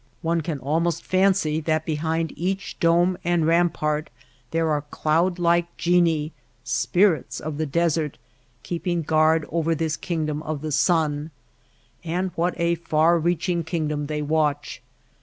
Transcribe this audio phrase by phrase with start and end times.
[0.23, 4.09] One can almost fancy that behind each dome and rampart
[4.49, 6.31] there are cloud like Genii—
[6.63, 8.17] spirits of the desert—
[8.63, 11.29] keeping guard over this kingdom of the sun.
[12.03, 14.81] And what a far reaching kingdom they watch